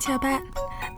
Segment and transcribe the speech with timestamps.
[0.00, 0.42] Chào bạn,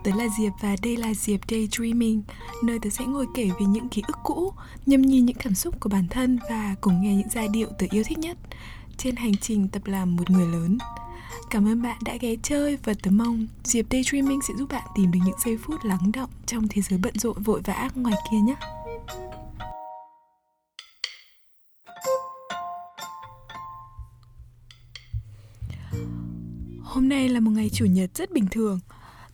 [0.04, 2.22] tớ là Diệp và đây là Diệp Daydreaming
[2.62, 4.52] Nơi tớ sẽ ngồi kể về những ký ức cũ,
[4.86, 7.86] nhâm nhi những cảm xúc của bản thân và cùng nghe những giai điệu tớ
[7.90, 8.38] yêu thích nhất
[8.96, 10.78] Trên hành trình tập làm một người lớn
[11.50, 15.10] Cảm ơn bạn đã ghé chơi và tớ mong Diệp Daydreaming sẽ giúp bạn tìm
[15.10, 18.38] được những giây phút lắng động trong thế giới bận rộn vội vã ngoài kia
[18.38, 18.54] nhé.
[26.90, 28.80] Hôm nay là một ngày chủ nhật rất bình thường.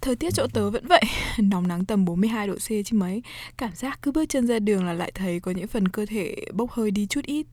[0.00, 1.02] Thời tiết chỗ tớ vẫn vậy,
[1.38, 3.22] Nóng nắng tầm 42 độ C chứ mấy.
[3.56, 6.36] Cảm giác cứ bước chân ra đường là lại thấy Có những phần cơ thể
[6.52, 7.46] bốc hơi đi chút ít.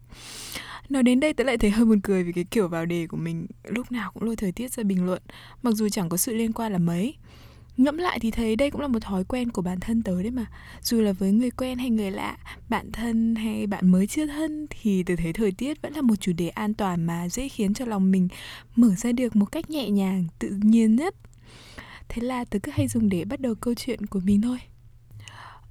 [0.89, 3.17] Nói đến đây tớ lại thấy hơi buồn cười Vì cái kiểu vào đề của
[3.17, 5.21] mình Lúc nào cũng lôi thời tiết ra bình luận,
[5.61, 7.15] Mặc dù chẳng có sự liên quan là mấy.
[7.77, 10.31] Ngẫm lại thì thấy đây cũng là một thói quen của bản thân tớ đấy
[10.31, 10.45] mà.
[10.81, 12.37] Dù là với người quen hay người lạ
[12.69, 16.15] Bạn thân hay bạn mới chưa thân Thì tớ thấy thời tiết vẫn là một
[16.15, 18.27] chủ đề an toàn Mà dễ khiến cho lòng mình
[18.75, 21.15] mở ra được một cách nhẹ nhàng, tự nhiên nhất.
[22.09, 24.57] Thế là tớ cứ hay dùng để bắt đầu câu chuyện của mình thôi.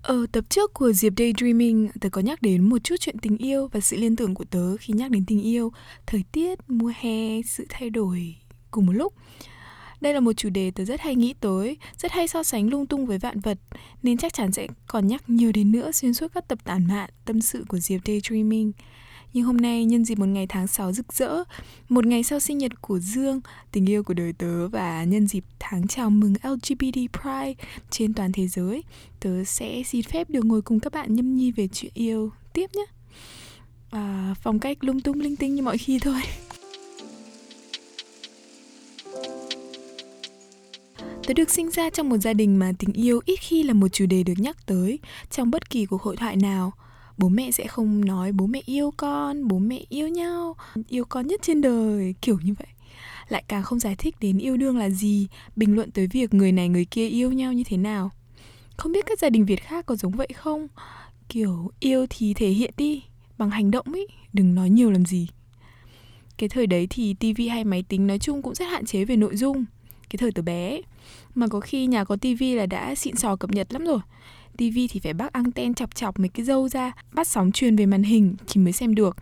[0.03, 3.69] Ở tập trước của Diệp Daydreaming, tớ có nhắc đến một chút chuyện tình yêu
[3.73, 5.73] và sự liên tưởng của tớ khi nhắc đến tình yêu,
[6.07, 8.37] thời tiết, mùa hè, sự thay đổi
[8.71, 9.15] cùng một lúc.
[10.03, 12.87] Đây là một chủ đề tớ rất hay nghĩ tới, rất hay so sánh lung
[12.87, 13.59] tung với vạn vật,
[14.03, 17.11] nên chắc chắn sẽ còn nhắc nhiều đến nữa xuyên suốt các tập tản mạn,
[17.25, 18.73] tâm sự của Diệp Daydreaming.
[19.33, 21.45] Nhưng hôm nay nhân dịp một ngày tháng 6 rực rỡ,
[21.89, 23.41] một ngày sau sinh nhật của Dương,
[23.73, 27.55] tình yêu của đời tớ và nhân dịp tháng chào mừng LGBT Pride
[27.91, 28.85] trên toàn thế giới,
[29.21, 32.71] tớ sẽ xin phép được ngồi cùng các bạn nhâm nhi về chuyện yêu tiếp
[32.75, 32.85] nhé.
[33.91, 36.21] À, phong cách lung tung linh tinh như mọi khi thôi.
[41.27, 43.89] Tớ được sinh ra trong một gia đình mà tình yêu ít khi là một
[43.89, 44.99] chủ đề được nhắc tới
[45.31, 46.73] trong bất kỳ cuộc hội thoại nào.
[47.19, 50.57] Bố mẹ sẽ không nói bố mẹ yêu con, bố mẹ yêu nhau,
[50.89, 52.67] yêu con nhất trên đời, kiểu như vậy.
[53.29, 56.53] Lại càng không giải thích đến yêu đương là gì, bình luận tới việc người
[56.53, 58.11] này người kia yêu nhau như thế nào.
[58.77, 60.69] Không biết các gia đình Việt khác có giống vậy không?
[61.29, 63.03] Kiểu yêu thì thể hiện đi,
[63.39, 65.29] bằng hành động ấy, đừng nói nhiều làm gì.
[66.39, 69.17] Cái thời đấy thì tivi hay máy tính nói chung cũng rất hạn chế về
[69.17, 69.65] nội dung
[70.13, 70.81] cái thời từ bé
[71.35, 73.99] mà có khi nhà có tivi là đã xịn sò cập nhật lắm rồi.
[74.57, 77.87] Tivi thì phải bắt anten chọc chọc mấy cái dâu ra bắt sóng truyền về
[77.87, 79.17] màn hình thì mới xem được.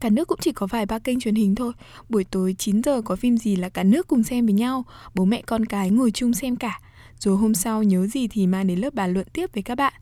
[0.00, 1.72] Cả nước cũng chỉ có vài ba kênh truyền hình thôi.
[2.08, 4.84] Buổi tối 9 giờ có phim gì là cả nước cùng xem với nhau.
[5.14, 6.80] Bố mẹ con cái ngồi chung xem cả.
[7.18, 9.92] Rồi hôm sau nhớ gì thì mang đến lớp bàn luận tiếp với các bạn.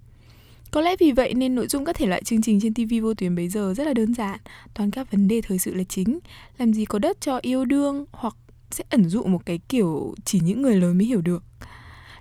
[0.70, 3.14] Có lẽ vì vậy nên nội dung các thể loại chương trình trên TV vô
[3.14, 4.40] tuyến bây giờ rất là đơn giản,
[4.74, 6.18] toàn các vấn đề thời sự là chính,
[6.58, 8.36] làm gì có đất cho yêu đương hoặc
[8.74, 11.42] sẽ ẩn dụ một cái kiểu chỉ những người lớn mới hiểu được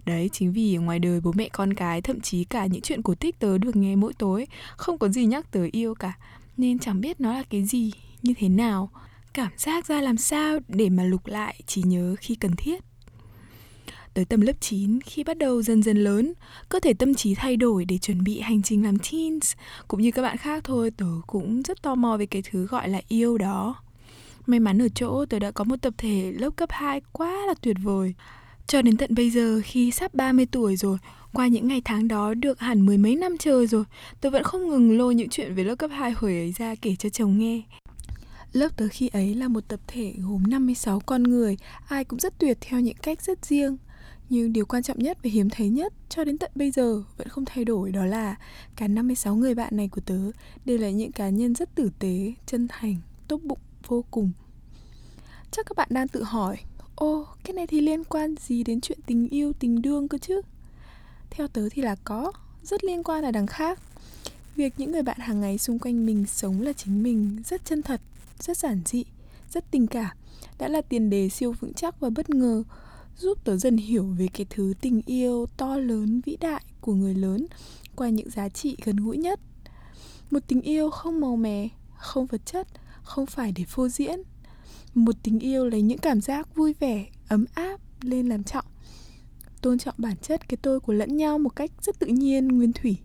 [0.05, 3.15] Đấy, chính vì ngoài đời bố mẹ con cái Thậm chí cả những chuyện cổ
[3.15, 6.13] tích tớ được nghe mỗi tối Không có gì nhắc tới yêu cả
[6.57, 7.91] Nên chẳng biết nó là cái gì,
[8.21, 8.89] như thế nào
[9.33, 12.83] Cảm giác ra làm sao để mà lục lại chỉ nhớ khi cần thiết
[14.13, 16.33] Tới tầm lớp 9, khi bắt đầu dần dần lớn,
[16.69, 19.53] cơ thể tâm trí thay đổi để chuẩn bị hành trình làm teens.
[19.87, 22.89] Cũng như các bạn khác thôi, tớ cũng rất tò mò về cái thứ gọi
[22.89, 23.75] là yêu đó.
[24.45, 27.53] May mắn ở chỗ tôi đã có một tập thể lớp cấp 2 quá là
[27.61, 28.13] tuyệt vời.
[28.67, 30.97] Cho đến tận bây giờ khi sắp 30 tuổi rồi,
[31.33, 33.83] qua những ngày tháng đó được hẳn mười mấy năm trời rồi,
[34.21, 36.95] tôi vẫn không ngừng lôi những chuyện về lớp cấp 2 hồi ấy ra kể
[36.95, 37.61] cho chồng nghe.
[38.53, 42.39] Lớp tớ khi ấy là một tập thể gồm 56 con người, ai cũng rất
[42.39, 43.77] tuyệt theo những cách rất riêng.
[44.29, 47.27] Nhưng điều quan trọng nhất và hiếm thấy nhất cho đến tận bây giờ vẫn
[47.27, 48.35] không thay đổi đó là
[48.75, 50.19] cả 56 người bạn này của tớ
[50.65, 52.95] đều là những cá nhân rất tử tế, chân thành,
[53.27, 53.59] tốt bụng
[53.91, 54.31] vô cùng.
[55.51, 56.57] Chắc các bạn đang tự hỏi,
[56.95, 60.41] ô, cái này thì liên quan gì đến chuyện tình yêu, tình đương cơ chứ?
[61.29, 62.31] Theo tớ thì là có,
[62.63, 63.79] rất liên quan là đằng khác.
[64.55, 67.81] Việc những người bạn hàng ngày xung quanh mình sống là chính mình, rất chân
[67.81, 68.01] thật,
[68.39, 69.03] rất giản dị,
[69.49, 70.17] rất tình cảm,
[70.57, 72.63] đã là tiền đề siêu vững chắc và bất ngờ,
[73.17, 77.13] giúp tớ dần hiểu về cái thứ tình yêu to lớn, vĩ đại của người
[77.13, 77.47] lớn
[77.95, 79.39] qua những giá trị gần gũi nhất.
[80.31, 82.67] Một tình yêu không màu mè, không vật chất
[83.03, 84.19] không phải để phô diễn.
[84.93, 88.65] Một tình yêu lấy những cảm giác vui vẻ ấm áp lên làm trọng.
[89.61, 92.73] Tôn trọng bản chất cái tôi của lẫn nhau một cách rất tự nhiên nguyên
[92.73, 92.97] thủy.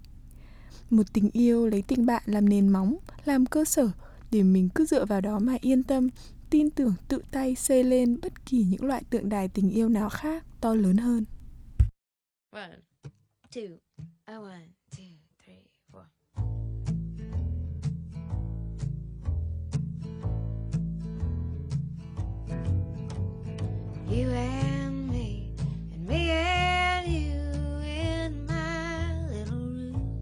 [0.91, 3.91] Một tình yêu lấy tình bạn làm nền móng làm cơ sở
[4.31, 6.09] để mình cứ dựa vào đó mà yên tâm
[6.51, 10.09] tin tưởng tự tay xây lên bất kỳ những loại tượng đài tình yêu nào
[10.09, 11.25] khác to lớn hơn.
[12.51, 12.79] One,
[13.55, 13.77] two,
[14.25, 14.76] one.
[24.09, 25.51] You and me,
[25.93, 27.41] and me and you
[27.85, 30.17] in my little room.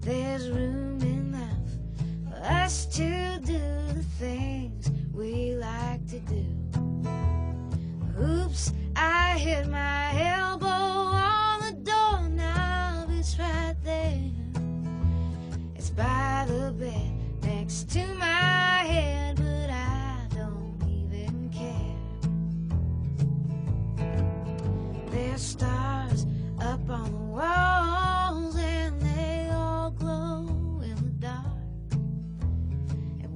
[0.00, 1.68] There's room enough
[2.30, 3.60] for us to do
[3.92, 6.46] the things we like to do.
[8.18, 10.01] Oops, I hit my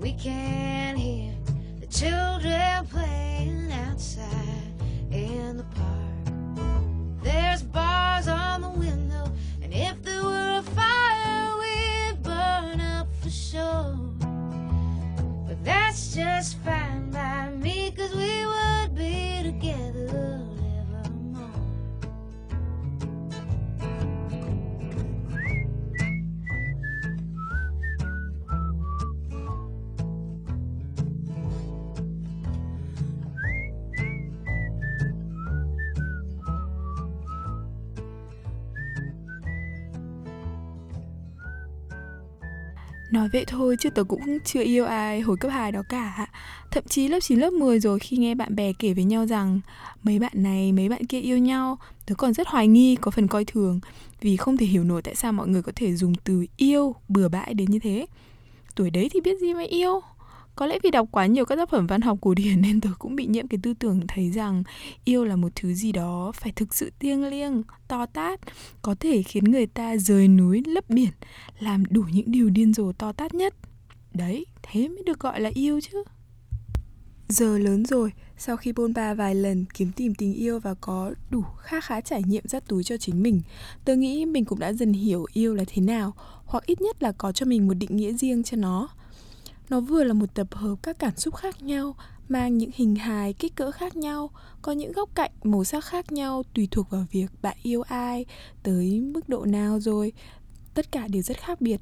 [0.07, 0.66] we can
[43.17, 46.27] Nói vậy thôi chứ tớ cũng chưa yêu ai hồi cấp 2 đó cả.
[46.71, 49.61] Thậm chí lớp 9 lớp 10 rồi khi nghe bạn bè kể với nhau rằng
[50.03, 51.79] Mấy bạn này, mấy bạn kia yêu nhau.
[52.07, 53.81] Tớ còn rất hoài nghi, có phần coi thường
[54.21, 57.29] Vì không thể hiểu nổi tại sao mọi người có thể dùng từ yêu bừa
[57.29, 58.07] bãi đến như thế.
[58.75, 60.01] Tuổi đấy thì biết gì mà yêu?
[60.57, 62.91] Có lẽ vì đọc quá nhiều các tác phẩm văn học cổ điển Nên tớ
[62.99, 64.63] cũng bị nhiễm cái tư tưởng thấy rằng
[65.05, 68.41] Yêu là một thứ gì đó phải thực sự thiêng liêng, to tát
[68.83, 71.11] Có thể khiến người ta rời núi lấp biển
[71.59, 73.55] Làm đủ những điều điên rồ to tát nhất.
[74.15, 76.05] Đấy, thế mới được gọi là yêu chứ.
[77.29, 81.15] Giờ lớn rồi, sau khi bôn ba vài lần kiếm tìm tình yêu và có
[81.31, 83.41] đủ khá khá trải nghiệm dắt túi cho chính mình
[83.85, 86.15] Tớ nghĩ mình cũng đã dần hiểu yêu là thế nào
[86.45, 88.89] Hoặc ít nhất là có cho mình một định nghĩa riêng cho nó.
[89.71, 91.97] Nó vừa là một tập hợp các cảm xúc khác nhau
[92.29, 94.31] Mang những hình hài, kích cỡ khác nhau
[94.63, 98.27] Có những góc cạnh, màu sắc khác nhau Tùy thuộc vào việc bạn yêu ai
[98.63, 100.13] Tới mức độ nào rồi.
[100.75, 101.81] Tất cả đều rất khác biệt.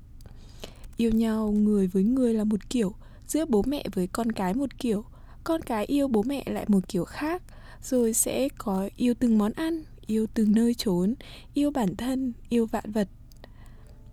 [0.96, 2.94] Yêu nhau người với người là một kiểu
[3.26, 5.04] Giữa bố mẹ với con cái một kiểu
[5.44, 7.42] con cái yêu bố mẹ lại một kiểu khác.
[7.82, 11.14] Rồi sẽ có yêu từng món ăn yêu từng nơi trốn
[11.54, 13.08] yêu bản thân yêu vạn vật.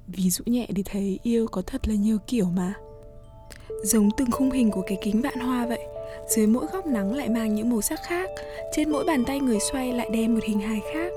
[0.08, 2.74] Ví dụ nhẹ để thấy yêu có thật là nhiều kiểu mà
[3.84, 5.80] giống từng khung hình của cái kính vạn hoa vậy.
[6.30, 8.30] Dưới mỗi góc nắng lại mang những màu sắc khác,
[8.76, 11.12] trên mỗi bàn tay người xoay lại đem một hình hài khác.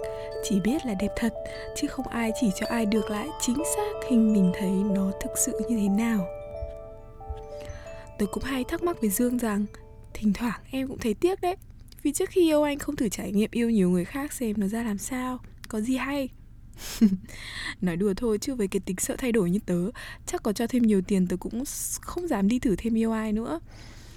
[0.44, 1.34] Chỉ biết là đẹp thật,
[1.76, 5.38] chứ không ai chỉ cho ai được lại chính xác hình mình thấy nó thực
[5.38, 6.26] sự như thế nào.
[8.19, 9.67] Tôi cũng hay thắc mắc với dương rằng,
[10.14, 11.56] thỉnh thoảng em cũng thấy tiếc đấy.
[12.02, 14.67] Vì trước khi yêu anh không thử trải nghiệm yêu nhiều người khác xem nó
[14.67, 15.38] ra làm sao,
[15.69, 16.28] có gì hay.
[17.80, 19.90] nói đùa thôi, chứ với cái tính sợ thay đổi như tớ,
[20.26, 21.64] chắc có cho thêm nhiều tiền tớ cũng
[22.00, 23.60] không dám đi thử thêm yêu ai nữa.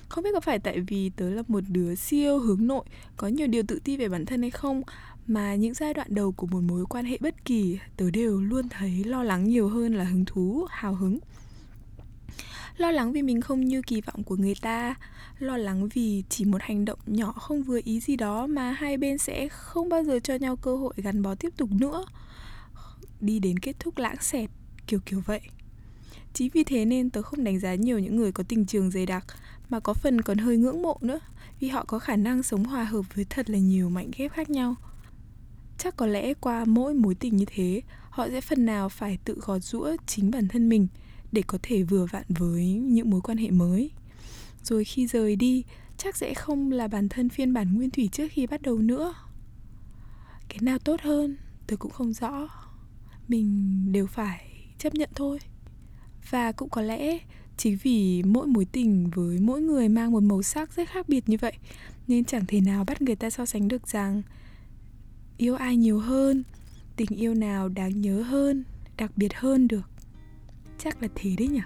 [0.10, 2.86] Không biết có phải tại vì tớ là một đứa siêu hướng nội,
[3.18, 4.82] có nhiều điều tự ti về bản thân hay không,
[5.28, 8.70] mà những giai đoạn đầu của một mối quan hệ bất kỳ, tớ đều luôn
[8.70, 11.20] thấy lo lắng nhiều hơn là hứng thú, hào hứng.
[12.78, 14.96] Lo lắng vì mình không như kỳ vọng của người ta,
[15.40, 18.98] lo lắng vì chỉ một hành động nhỏ không vừa ý gì đó mà hai
[18.98, 22.06] bên sẽ không bao giờ cho nhau cơ hội gắn bó tiếp tục nữa
[23.22, 24.50] đi đến kết thúc lãng xẹt,
[24.88, 25.42] kiểu kiểu vậy.
[26.34, 29.06] Chính vì thế nên tớ không đánh giá nhiều những người có tình trường dày
[29.06, 29.26] đặc,
[29.70, 31.20] mà có phần còn hơi ngưỡng mộ nữa,
[31.60, 34.50] vì họ có khả năng sống hòa hợp với thật là nhiều mảnh ghép khác
[34.50, 34.76] nhau.
[35.78, 39.40] Chắc có lẽ qua mỗi mối tình như thế, họ sẽ phần nào phải tự
[39.42, 40.88] gọt rũa chính bản thân mình
[41.32, 43.92] để có thể vừa vặn với những mối quan hệ mới.
[44.64, 45.64] Rồi khi rời đi,
[45.98, 49.14] chắc sẽ không là bản thân phiên bản nguyên thủy trước khi bắt đầu nữa.
[50.48, 52.48] Cái nào tốt hơn tôi cũng không rõ
[53.30, 55.40] mình đều phải chấp nhận thôi.
[56.30, 57.20] Và cũng có lẽ
[57.58, 61.30] chính vì mỗi mối tình với mỗi người mang một màu sắc rất khác biệt
[61.30, 61.54] như vậy,
[62.08, 64.22] nên chẳng thể nào bắt người ta so sánh được rằng
[65.38, 66.44] yêu ai nhiều hơn,
[66.96, 68.64] tình yêu nào đáng nhớ hơn,
[68.98, 69.90] đặc biệt hơn được.
[70.78, 71.62] Chắc là thế đấy nhỉ?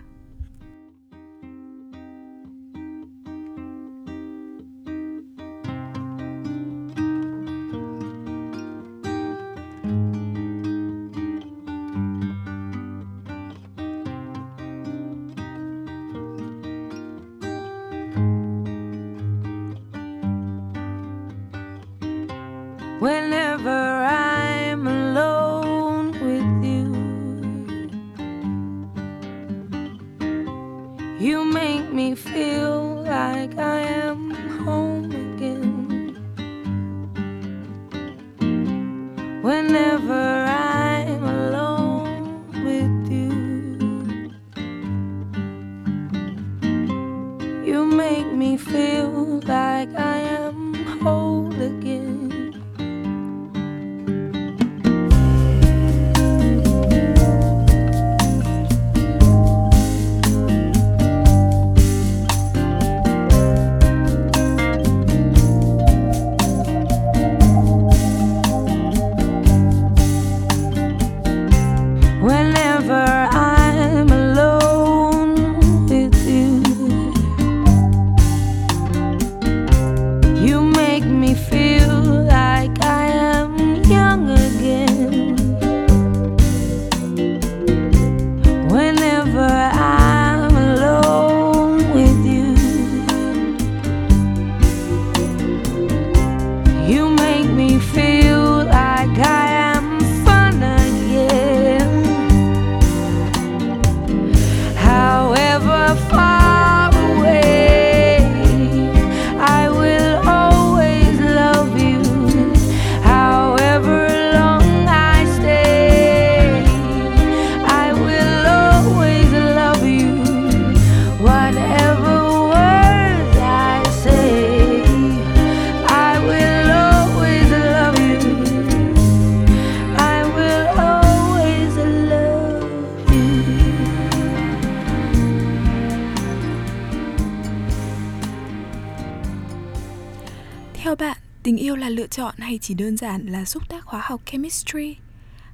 [141.51, 144.95] Tình yêu là lựa chọn hay chỉ đơn giản là xúc tác hóa học chemistry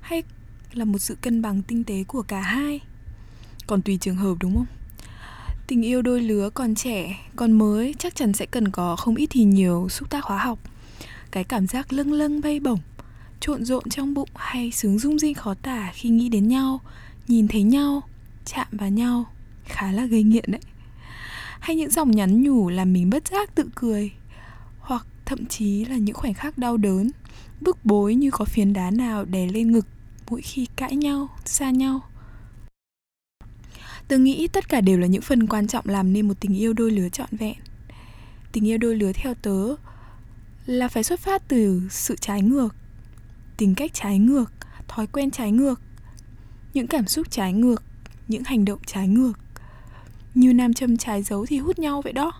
[0.02, 0.24] hay
[0.74, 2.80] là một sự cân bằng tinh tế của cả hai?
[3.68, 4.66] Còn tùy trường hợp đúng không?
[5.68, 9.28] Tình yêu đôi lứa còn trẻ, còn mới chắc chắn sẽ cần có không ít
[9.30, 10.60] thì nhiều xúc tác hóa học.
[11.32, 12.80] Cái cảm giác lâng lâng bay bổng,
[13.40, 16.82] trộn rộn trong bụng hay sướng rung rinh khó tả khi nghĩ đến nhau,
[17.28, 18.02] nhìn thấy nhau,
[18.46, 19.26] chạm vào nhau,
[19.66, 20.62] khá là gây nghiện đấy.
[21.60, 24.12] Hay những dòng nhắn nhủ làm mình bất giác tự cười,
[25.28, 27.10] thậm chí là những khoảnh khắc đau đớn,
[27.62, 29.86] bức bối như có phiến đá nào đè lên ngực
[30.30, 32.02] mỗi khi cãi nhau, xa nhau.
[34.08, 36.74] Tớ nghĩ tất cả đều là những phần quan trọng làm nên một tình yêu
[36.74, 37.56] đôi lứa trọn vẹn.
[38.52, 39.76] Tình yêu đôi lứa theo tớ
[40.66, 42.76] là phải xuất phát từ sự trái ngược,
[43.58, 44.52] tính cách trái ngược,
[44.88, 45.82] thói quen trái ngược,
[46.74, 47.84] những cảm xúc trái ngược,
[48.28, 49.34] những hành động trái ngược.
[50.36, 52.32] Như nam châm trái dấu thì hút nhau vậy đó.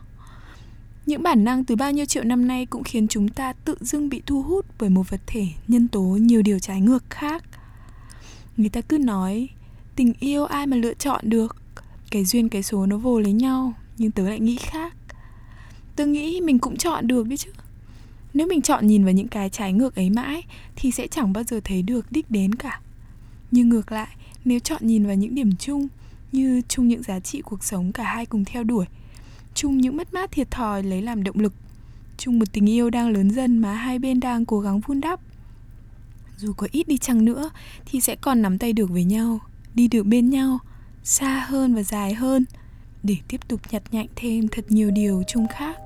[1.08, 4.10] Những bản năng từ bao nhiêu triệu năm nay cũng khiến chúng ta tự dưng
[4.10, 7.44] bị thu hút bởi một vật thể nhân tố nhiều điều trái ngược khác.
[8.58, 9.50] Người ta cứ nói
[9.96, 11.56] tình yêu ai mà lựa chọn được,
[12.12, 14.94] cái duyên cái số nó vô lấy nhau, nhưng tớ lại nghĩ khác.
[15.96, 17.52] Tớ nghĩ mình cũng chọn được đấy chứ.
[18.34, 20.44] Nếu mình chọn nhìn vào những cái trái ngược ấy mãi
[20.76, 22.82] thì sẽ chẳng bao giờ thấy được đích đến cả.
[23.52, 25.88] Nhưng ngược lại, nếu chọn nhìn vào những điểm chung
[26.32, 28.86] như chung những giá trị cuộc sống cả hai cùng theo đuổi
[29.58, 31.54] chung những mất mát thiệt thòi lấy làm động lực.
[32.18, 35.20] Chung một tình yêu đang lớn dần mà hai bên đang cố gắng vun đắp.
[36.38, 37.50] Dù có ít đi chăng nữa
[37.86, 39.40] thì sẽ còn nắm tay được với nhau,
[39.74, 40.60] đi được bên nhau,
[41.04, 42.46] xa hơn và dài hơn,
[43.04, 45.78] để tiếp tục nhặt nhạnh thêm thật nhiều điều chung khác.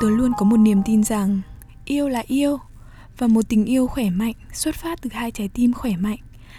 [0.00, 1.40] Tớ luôn có một niềm tin rằng
[1.90, 2.58] yêu là yêu.
[3.18, 6.18] Và một tình yêu khỏe mạnh xuất phát từ hai trái tim khỏe mạnh.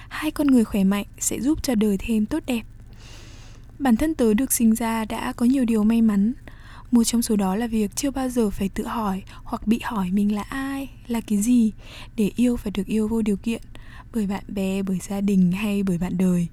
[0.09, 2.61] Hai con người khỏe mạnh sẽ giúp cho đời thêm tốt đẹp.
[3.79, 6.33] Bản thân tớ được sinh ra đã có nhiều điều may mắn.
[6.91, 10.09] Một trong số đó là việc chưa bao giờ phải tự hỏi hoặc bị hỏi
[10.11, 11.71] mình là ai, là cái gì
[12.15, 13.61] để yêu phải được yêu vô điều kiện
[14.13, 16.47] bởi bạn bè, bởi gia đình hay bởi bạn đời.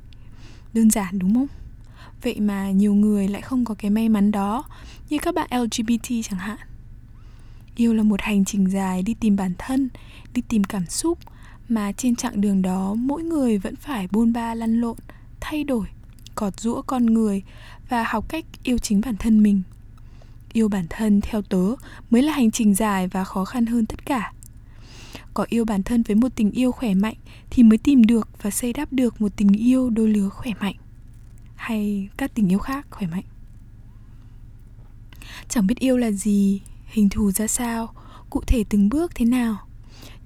[0.75, 1.47] Đơn giản, đúng không?
[2.23, 4.65] Vậy mà nhiều người lại không có cái may mắn đó
[5.11, 6.59] như các bạn lgbt chẳng hạn
[7.79, 9.89] yêu là một hành trình dài đi tìm bản thân,
[10.35, 11.19] đi tìm cảm xúc,
[11.69, 14.97] mà trên chặng đường đó mỗi người vẫn phải bôn ba lăn lộn,
[15.41, 15.87] thay đổi,
[16.35, 17.43] cọt rũa con người
[17.89, 19.63] và học cách yêu chính bản thân mình.
[20.53, 21.65] Yêu bản thân theo tớ
[22.11, 24.33] mới là hành trình dài và khó khăn hơn tất cả.
[25.35, 27.17] Có yêu bản thân với một tình yêu khỏe mạnh
[27.51, 30.77] thì mới tìm được và xây đắp được một tình yêu đôi lứa khỏe mạnh.
[31.55, 33.25] Hay các tình yêu khác khỏe mạnh.
[35.49, 37.95] Chẳng biết yêu là gì hình thù ra sao,
[38.31, 39.57] cụ thể từng bước thế nào.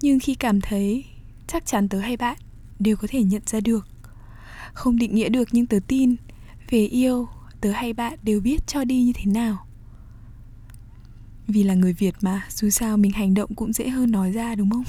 [0.00, 1.04] Nhưng khi cảm thấy,
[1.46, 2.36] chắc chắn tớ hay bạn
[2.78, 3.88] đều có thể nhận ra được.
[4.72, 6.16] Không định nghĩa được nhưng tớ tin,
[6.70, 7.28] về yêu,
[7.60, 9.66] tớ hay bạn đều biết cho đi như thế nào.
[11.46, 14.54] Vì là người việt mà, dù sao mình hành động cũng dễ hơn nói ra,
[14.54, 14.84] đúng không?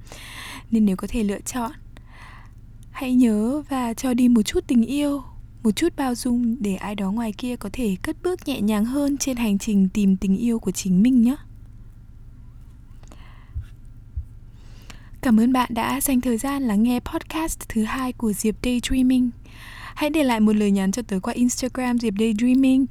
[0.70, 1.72] Nên nếu có thể lựa chọn,
[2.90, 5.22] hãy nhớ và cho đi một chút tình yêu
[5.64, 8.84] một chút bao dung để ai đó ngoài kia có thể cất bước nhẹ nhàng
[8.84, 11.36] hơn trên hành trình tìm tình yêu của chính mình nhé
[15.20, 19.30] Cảm ơn bạn đã dành thời gian lắng nghe podcast thứ hai của Diệp Daydreaming.
[19.94, 22.86] Hãy để lại một lời nhắn cho tớ qua Instagram Diệp Daydreaming,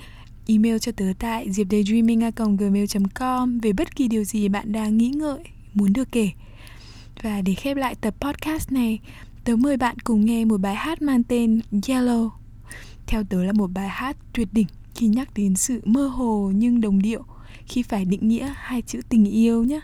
[0.47, 5.39] email cho tớ tại diệp.daydreaming@gmail.com về bất kỳ điều gì bạn đang nghĩ ngợi,
[5.73, 6.29] muốn được kể.
[7.21, 8.99] Và để khép lại tập podcast này,
[9.43, 12.42] tớ mời bạn cùng nghe một bài hát mang tên Yellow.
[13.07, 16.81] Theo tớ là một bài hát tuyệt đỉnh khi nhắc đến sự mơ hồ nhưng
[16.81, 17.23] đồng điệu,
[17.65, 19.79] khi phải định nghĩa hai chữ tình yêu nhé.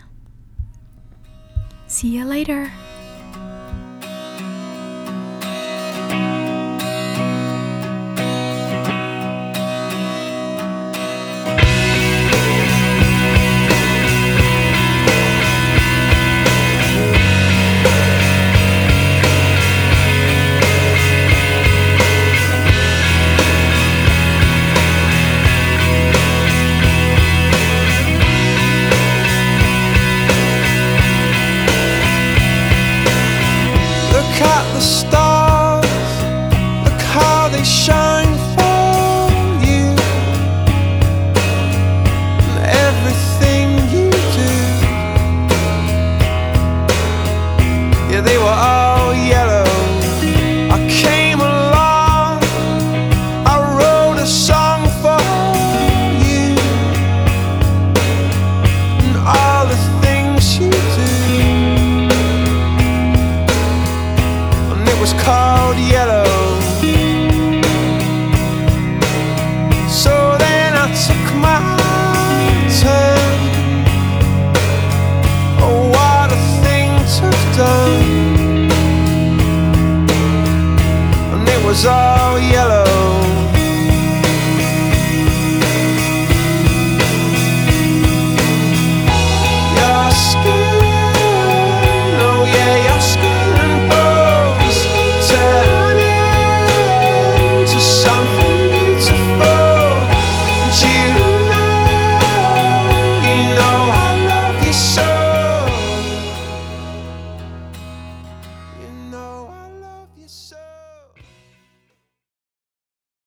[1.88, 2.68] See you later.
[81.70, 82.69] was all yellow.